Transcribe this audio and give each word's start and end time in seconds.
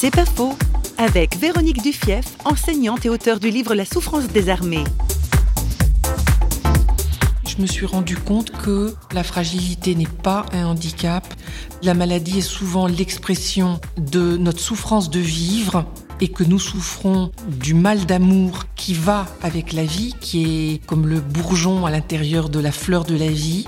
C'est 0.00 0.12
pas 0.12 0.24
faux. 0.24 0.56
Avec 0.96 1.36
Véronique 1.38 1.82
Dufief, 1.82 2.36
enseignante 2.44 3.04
et 3.04 3.08
auteure 3.08 3.40
du 3.40 3.50
livre 3.50 3.74
La 3.74 3.84
souffrance 3.84 4.28
des 4.28 4.48
armées. 4.48 4.84
Je 7.44 7.60
me 7.60 7.66
suis 7.66 7.84
rendu 7.84 8.16
compte 8.16 8.52
que 8.52 8.94
la 9.12 9.24
fragilité 9.24 9.96
n'est 9.96 10.06
pas 10.06 10.46
un 10.52 10.66
handicap. 10.66 11.26
La 11.82 11.94
maladie 11.94 12.38
est 12.38 12.42
souvent 12.42 12.86
l'expression 12.86 13.80
de 13.96 14.36
notre 14.36 14.60
souffrance 14.60 15.10
de 15.10 15.18
vivre 15.18 15.84
et 16.20 16.28
que 16.28 16.44
nous 16.44 16.60
souffrons 16.60 17.32
du 17.48 17.74
mal 17.74 18.06
d'amour 18.06 18.66
qui 18.76 18.94
va 18.94 19.26
avec 19.42 19.72
la 19.72 19.82
vie, 19.82 20.14
qui 20.20 20.74
est 20.74 20.86
comme 20.86 21.08
le 21.08 21.18
bourgeon 21.20 21.86
à 21.86 21.90
l'intérieur 21.90 22.50
de 22.50 22.60
la 22.60 22.70
fleur 22.70 23.02
de 23.02 23.16
la 23.16 23.30
vie. 23.30 23.66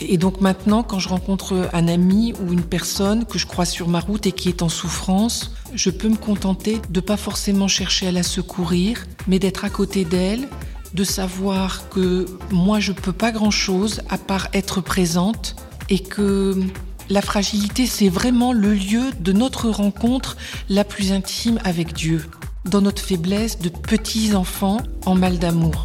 Et 0.00 0.16
donc 0.16 0.40
maintenant, 0.40 0.82
quand 0.82 0.98
je 0.98 1.08
rencontre 1.08 1.68
un 1.72 1.88
ami 1.88 2.32
ou 2.40 2.52
une 2.52 2.62
personne 2.62 3.24
que 3.24 3.38
je 3.38 3.46
crois 3.46 3.64
sur 3.66 3.88
ma 3.88 4.00
route 4.00 4.26
et 4.26 4.32
qui 4.32 4.48
est 4.48 4.62
en 4.62 4.68
souffrance, 4.68 5.52
je 5.74 5.90
peux 5.90 6.08
me 6.08 6.16
contenter 6.16 6.80
de 6.88 7.00
pas 7.00 7.16
forcément 7.16 7.68
chercher 7.68 8.08
à 8.08 8.12
la 8.12 8.22
secourir, 8.22 9.06
mais 9.26 9.38
d'être 9.38 9.64
à 9.64 9.70
côté 9.70 10.04
d'elle, 10.04 10.48
de 10.94 11.04
savoir 11.04 11.88
que 11.90 12.26
moi 12.50 12.80
je 12.80 12.92
peux 12.92 13.12
pas 13.12 13.30
grand 13.30 13.50
chose 13.50 14.00
à 14.08 14.18
part 14.18 14.48
être 14.52 14.80
présente 14.80 15.56
et 15.88 16.00
que 16.00 16.60
la 17.08 17.22
fragilité 17.22 17.86
c'est 17.86 18.08
vraiment 18.08 18.52
le 18.52 18.72
lieu 18.72 19.10
de 19.20 19.32
notre 19.32 19.68
rencontre 19.68 20.36
la 20.68 20.84
plus 20.84 21.12
intime 21.12 21.58
avec 21.64 21.92
Dieu, 21.92 22.24
dans 22.64 22.80
notre 22.80 23.02
faiblesse 23.02 23.58
de 23.58 23.68
petits 23.68 24.34
enfants 24.34 24.78
en 25.04 25.14
mal 25.14 25.38
d'amour. 25.38 25.84